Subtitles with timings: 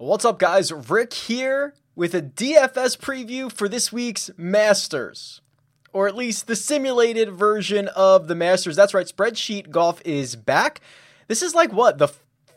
[0.00, 0.72] What's up, guys?
[0.72, 5.42] Rick here with a DFS preview for this week's Masters,
[5.92, 8.76] or at least the simulated version of the Masters.
[8.76, 10.80] That's right, Spreadsheet Golf is back.
[11.28, 12.08] This is like what, the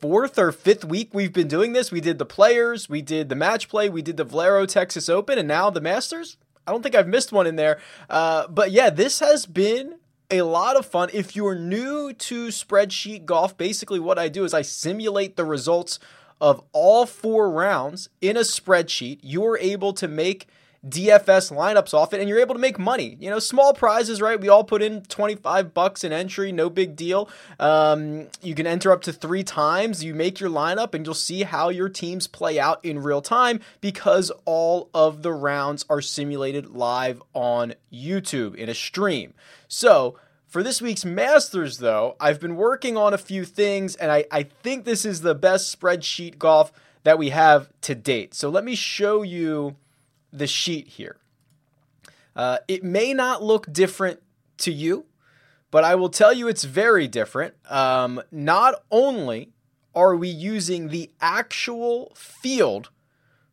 [0.00, 1.92] fourth or fifth week we've been doing this?
[1.92, 5.38] We did the players, we did the match play, we did the Valero Texas Open,
[5.38, 6.38] and now the Masters?
[6.66, 7.78] I don't think I've missed one in there.
[8.08, 9.96] Uh, but yeah, this has been
[10.30, 11.10] a lot of fun.
[11.12, 15.98] If you're new to spreadsheet golf, basically what I do is I simulate the results
[16.40, 19.18] of all four rounds in a spreadsheet.
[19.22, 20.46] You're able to make
[20.88, 23.16] DFS lineups off it and you're able to make money.
[23.20, 24.40] You know, small prizes, right?
[24.40, 27.28] We all put in 25 bucks an entry, no big deal.
[27.58, 30.04] Um, you can enter up to three times.
[30.04, 33.60] You make your lineup and you'll see how your teams play out in real time
[33.80, 39.34] because all of the rounds are simulated live on YouTube in a stream.
[39.68, 44.24] So, for this week's Masters, though, I've been working on a few things, and I,
[44.30, 48.34] I think this is the best spreadsheet golf that we have to date.
[48.34, 49.76] So let me show you
[50.32, 51.16] the sheet here.
[52.34, 54.20] Uh, it may not look different
[54.58, 55.06] to you,
[55.70, 57.54] but I will tell you it's very different.
[57.70, 59.50] Um, not only
[59.94, 62.90] are we using the actual field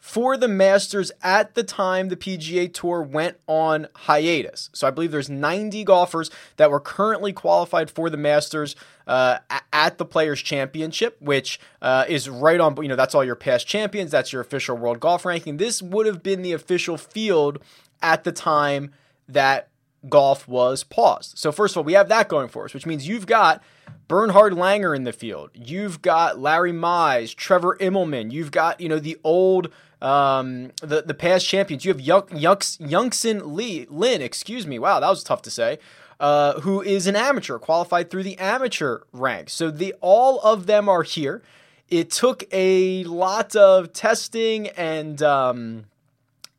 [0.00, 4.70] for the Masters at the time the PGA Tour went on hiatus.
[4.72, 8.74] So I believe there's 90 golfers that were currently qualified for the Masters
[9.06, 9.38] uh,
[9.72, 12.76] at the Players Championship, which uh, is right on.
[12.82, 14.10] You know, that's all your past champions.
[14.10, 15.58] That's your official world golf ranking.
[15.58, 17.58] This would have been the official field
[18.02, 18.92] at the time
[19.28, 19.68] that
[20.08, 21.38] golf was paused.
[21.38, 23.62] So first of all, we have that going for us, which means you've got
[24.08, 25.50] Bernhard Langer in the field.
[25.54, 28.32] You've got Larry Mize, Trevor Immelman.
[28.32, 29.70] You've got, you know, the old
[30.02, 31.84] um, the the past champions.
[31.84, 34.78] You have Young, Youngson Lee Lin, excuse me.
[34.78, 35.78] Wow, that was tough to say.
[36.18, 39.54] Uh, who is an amateur, qualified through the amateur ranks.
[39.54, 41.42] So the all of them are here.
[41.88, 45.86] It took a lot of testing and um,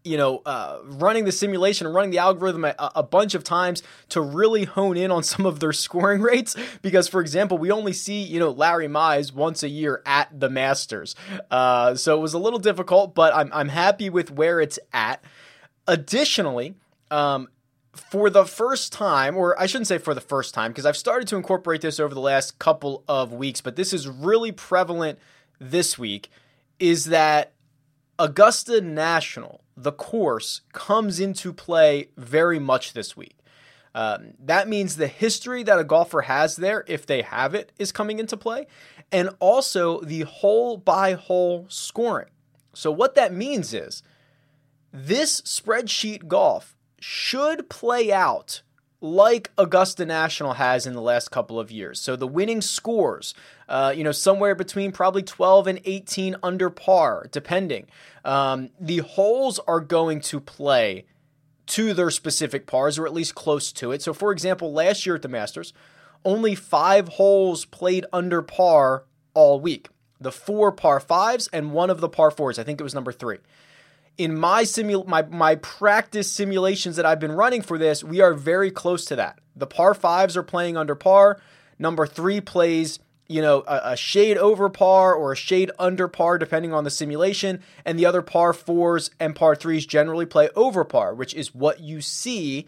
[0.04, 3.84] you know, uh, running the simulation and running the algorithm a, a, bunch of times
[4.10, 6.56] to really hone in on some of their scoring rates.
[6.82, 10.50] Because, for example, we only see, you know, Larry Mize once a year at the
[10.50, 11.16] Masters.
[11.50, 15.24] Uh, so it was a little difficult, but I'm, I'm happy with where it's at.
[15.88, 16.76] Additionally,
[17.10, 17.48] um,
[17.94, 21.28] for the first time, or I shouldn't say for the first time, because I've started
[21.30, 25.20] to incorporate this over the last couple of weeks, but this is really prevalent
[25.60, 26.30] this week,
[26.80, 27.54] is that
[28.18, 33.38] Augusta National, the course, comes into play very much this week.
[33.94, 37.92] Um, that means the history that a golfer has there, if they have it, is
[37.92, 38.68] coming into play,
[39.12, 42.30] and also the hole by hole scoring.
[42.74, 44.02] So, what that means is
[44.94, 48.62] this spreadsheet golf should play out
[49.02, 52.00] like Augusta National has in the last couple of years.
[52.00, 53.34] So the winning scores,
[53.68, 57.88] uh, you know, somewhere between probably 12 and 18 under par, depending.
[58.24, 61.06] Um, the holes are going to play
[61.68, 64.02] to their specific pars, or at least close to it.
[64.02, 65.74] So, for example, last year at the Masters,
[66.24, 69.90] only five holes played under par all week.
[70.20, 72.60] The four par fives and one of the par fours.
[72.60, 73.40] I think it was number three
[74.18, 78.34] in my simul my my practice simulations that I've been running for this, we are
[78.34, 79.40] very close to that.
[79.56, 81.40] The par fives are playing under par.
[81.80, 86.38] Number three plays, you know, a, a, shade over par or a shade under par,
[86.38, 87.62] depending on the simulation.
[87.86, 91.80] And the other par fours and par threes generally play over par, which is what
[91.80, 92.68] you see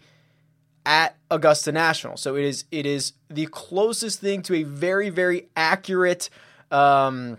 [0.84, 2.16] at Augusta National.
[2.16, 6.30] So it is it is the closest thing to a very very accurate
[6.70, 7.38] um,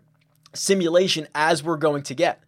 [0.53, 2.41] simulation as we're going to get.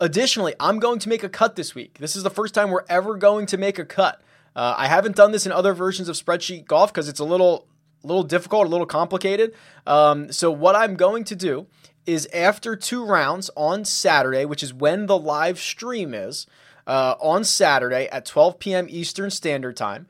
[0.00, 1.98] Additionally, I'm going to make a cut this week.
[1.98, 4.20] This is the first time we're ever going to make a cut.
[4.54, 7.66] Uh, I haven't done this in other versions of spreadsheet golf because it's a little,
[8.02, 9.54] little difficult, a little complicated.
[9.86, 11.66] Um, so what I'm going to do
[12.04, 16.46] is after two rounds on Saturday, which is when the live stream is,
[16.86, 18.86] uh, on Saturday at 12 p.m.
[18.88, 20.06] Eastern Standard Time.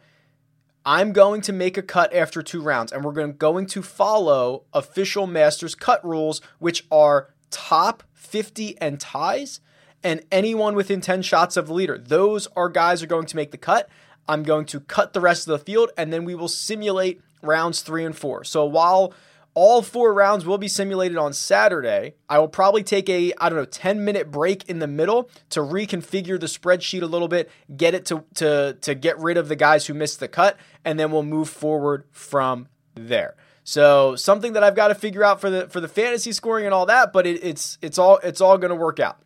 [0.84, 5.26] I'm going to make a cut after two rounds, and we're going to follow official
[5.26, 9.60] Masters cut rules, which are top 50 and ties
[10.06, 11.98] and anyone within 10 shots of the leader.
[11.98, 13.88] Those are guys are going to make the cut.
[14.28, 17.80] I'm going to cut the rest of the field and then we will simulate rounds
[17.80, 18.44] 3 and 4.
[18.44, 19.12] So while
[19.54, 22.12] all four rounds will be simulated on Saturday.
[22.28, 25.60] I will probably take a, I don't know, 10 minute break in the middle to
[25.60, 29.56] reconfigure the spreadsheet a little bit, get it to, to, to get rid of the
[29.56, 33.34] guys who missed the cut, and then we'll move forward from there.
[33.64, 36.74] So something that I've got to figure out for the for the fantasy scoring and
[36.74, 39.18] all that, but it, it's it's all it's all going to work out.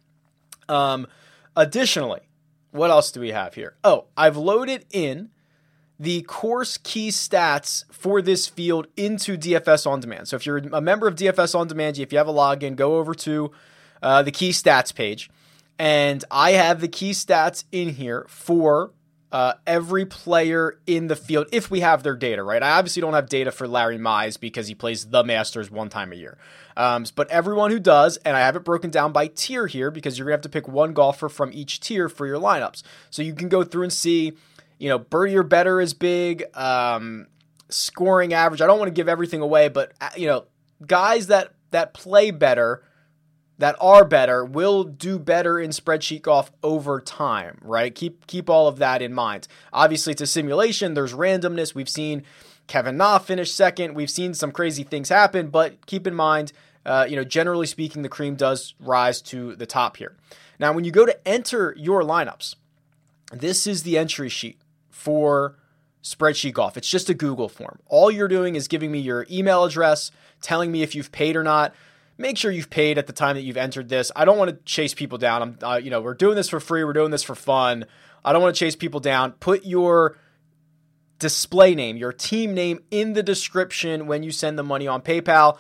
[0.70, 1.06] Um,
[1.56, 2.20] additionally,
[2.70, 3.76] what else do we have here?
[3.82, 5.30] Oh, I've loaded in
[5.98, 10.28] the course key stats for this field into DFS on demand.
[10.28, 12.96] So if you're a member of DFS on demand, if you have a login, go
[12.96, 13.50] over to
[14.02, 15.28] uh, the key stats page,
[15.78, 18.92] and I have the key stats in here for
[19.32, 22.62] uh, every player in the field if we have their data, right?
[22.62, 26.12] I obviously don't have data for Larry Mize because he plays the Masters one time
[26.12, 26.36] a year.
[26.76, 30.18] Um, but everyone who does, and I have it broken down by tier here because
[30.18, 32.82] you're going to have to pick one golfer from each tier for your lineups.
[33.10, 34.32] So you can go through and see,
[34.78, 37.28] you know, birdie or better is big, um,
[37.68, 38.60] scoring average.
[38.60, 40.46] I don't want to give everything away, but, uh, you know,
[40.84, 42.82] guys that, that play better
[43.60, 47.94] that are better will do better in spreadsheet golf over time, right?
[47.94, 49.46] Keep keep all of that in mind.
[49.70, 50.94] Obviously, it's a simulation.
[50.94, 51.74] There's randomness.
[51.74, 52.24] We've seen
[52.66, 53.94] Kevin Na finish second.
[53.94, 56.52] We've seen some crazy things happen, but keep in mind,
[56.86, 60.16] uh, you know, generally speaking, the cream does rise to the top here.
[60.58, 62.54] Now, when you go to enter your lineups,
[63.30, 64.58] this is the entry sheet
[64.88, 65.56] for
[66.02, 66.78] spreadsheet golf.
[66.78, 67.78] It's just a Google form.
[67.88, 70.10] All you're doing is giving me your email address,
[70.40, 71.74] telling me if you've paid or not
[72.20, 74.12] make sure you've paid at the time that you've entered this.
[74.14, 75.42] I don't want to chase people down.
[75.42, 76.84] I'm, uh, you know, we're doing this for free.
[76.84, 77.86] We're doing this for fun.
[78.22, 79.32] I don't want to chase people down.
[79.32, 80.18] Put your
[81.18, 85.58] display name, your team name in the description when you send the money on PayPal.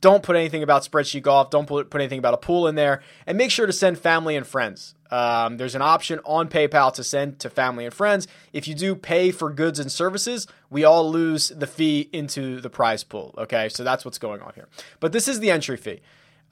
[0.00, 1.50] Don't put anything about spreadsheet golf.
[1.50, 3.02] Don't put, put anything about a pool in there.
[3.26, 4.94] And make sure to send family and friends.
[5.10, 8.28] Um, there's an option on PayPal to send to family and friends.
[8.52, 12.70] If you do pay for goods and services, we all lose the fee into the
[12.70, 13.34] prize pool.
[13.36, 14.68] Okay, so that's what's going on here.
[15.00, 16.00] But this is the entry fee,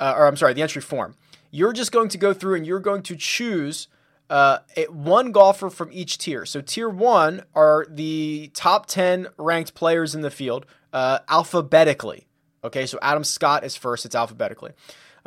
[0.00, 1.14] uh, or I'm sorry, the entry form.
[1.50, 3.88] You're just going to go through and you're going to choose
[4.30, 4.58] uh,
[4.90, 6.44] one golfer from each tier.
[6.44, 12.26] So tier one are the top 10 ranked players in the field uh, alphabetically.
[12.62, 14.72] Okay, so Adam Scott is first, it's alphabetically.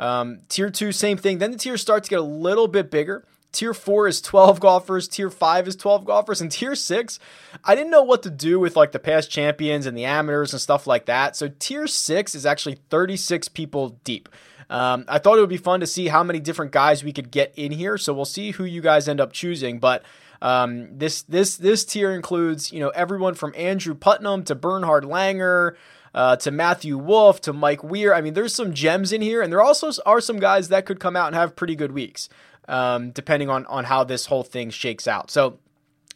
[0.02, 1.38] Um, tier two, same thing.
[1.38, 3.24] Then the tiers start to get a little bit bigger.
[3.52, 5.06] Tier four is 12 golfers.
[5.06, 6.40] Tier five is 12 golfers.
[6.40, 7.20] And tier six,
[7.64, 10.60] I didn't know what to do with like the past champions and the amateurs and
[10.60, 11.36] stuff like that.
[11.36, 14.28] So tier six is actually 36 people deep.
[14.68, 17.30] Um, I thought it would be fun to see how many different guys we could
[17.30, 17.96] get in here.
[17.96, 19.78] So we'll see who you guys end up choosing.
[19.78, 20.02] But
[20.40, 25.76] um, this this this tier includes you know everyone from Andrew Putnam to Bernhard Langer
[26.14, 28.14] uh, to Matthew Wolff to Mike Weir.
[28.14, 31.00] I mean, there's some gems in here, and there also are some guys that could
[31.00, 32.28] come out and have pretty good weeks,
[32.68, 35.30] um, depending on on how this whole thing shakes out.
[35.30, 35.58] So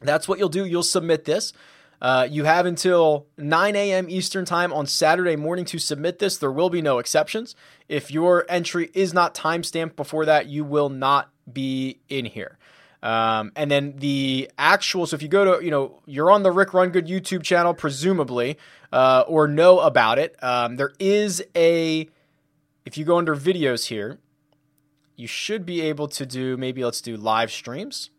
[0.00, 0.64] that's what you'll do.
[0.64, 1.52] You'll submit this.
[2.00, 4.08] Uh, you have until 9 a.m.
[4.10, 6.36] Eastern Time on Saturday morning to submit this.
[6.36, 7.56] There will be no exceptions.
[7.88, 12.58] If your entry is not timestamped before that, you will not be in here.
[13.02, 16.50] Um, and then the actual, so if you go to, you know, you're on the
[16.50, 18.58] Rick Run Good YouTube channel, presumably,
[18.92, 22.08] uh, or know about it, um, there is a,
[22.84, 24.18] if you go under videos here,
[25.14, 28.10] you should be able to do, maybe let's do live streams.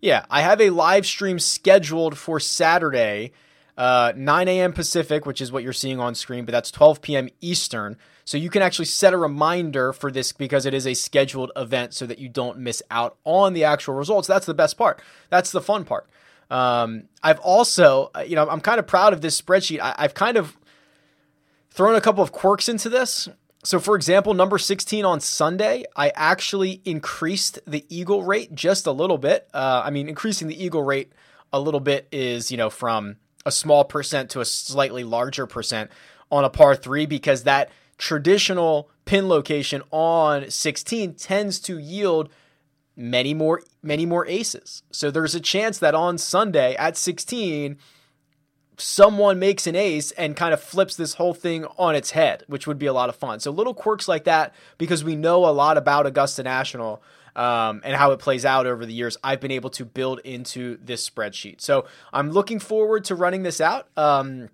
[0.00, 3.32] Yeah, I have a live stream scheduled for Saturday,
[3.76, 4.72] uh, 9 a.m.
[4.72, 7.28] Pacific, which is what you're seeing on screen, but that's 12 p.m.
[7.40, 7.96] Eastern.
[8.24, 11.94] So you can actually set a reminder for this because it is a scheduled event
[11.94, 14.28] so that you don't miss out on the actual results.
[14.28, 15.00] That's the best part.
[15.30, 16.08] That's the fun part.
[16.50, 19.80] Um, I've also, uh, you know, I'm kind of proud of this spreadsheet.
[19.80, 20.56] I, I've kind of
[21.70, 23.28] thrown a couple of quirks into this.
[23.64, 28.92] So, for example, number 16 on Sunday, I actually increased the eagle rate just a
[28.92, 29.48] little bit.
[29.54, 31.12] Uh, I mean, increasing the eagle rate
[31.52, 35.90] a little bit is, you know, from a small percent to a slightly larger percent
[36.30, 42.28] on a par three because that traditional pin location on 16 tends to yield
[42.96, 44.82] many more many more aces.
[44.90, 47.76] So there's a chance that on Sunday at 16
[48.78, 52.66] someone makes an ace and kind of flips this whole thing on its head, which
[52.66, 53.38] would be a lot of fun.
[53.38, 57.02] So little quirks like that because we know a lot about Augusta National
[57.36, 60.78] um, and how it plays out over the years, I've been able to build into
[60.82, 61.60] this spreadsheet.
[61.60, 63.88] So I'm looking forward to running this out.
[63.96, 64.48] Um,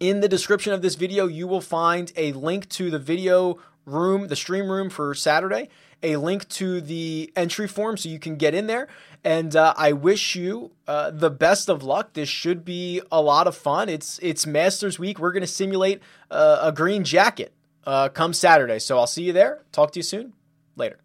[0.00, 4.28] in the description of this video, you will find a link to the video room,
[4.28, 5.68] the stream room for Saturday,
[6.02, 8.88] a link to the entry form so you can get in there.
[9.22, 12.12] And uh, I wish you uh, the best of luck.
[12.12, 13.88] This should be a lot of fun.
[13.88, 15.18] It's it's Masters Week.
[15.18, 17.52] We're going to simulate uh, a green jacket
[17.86, 18.78] uh, come Saturday.
[18.78, 19.62] So I'll see you there.
[19.72, 20.34] Talk to you soon.
[20.76, 20.98] Later.